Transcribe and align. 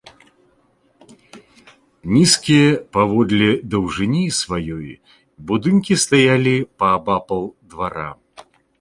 Нізкія, 2.15 2.71
паводле 2.97 3.49
даўжыні 3.75 4.23
сваёй, 4.41 4.91
будынкі 5.53 5.93
стаялі 6.09 6.55
паабапал 6.83 7.43
двара. 7.75 8.09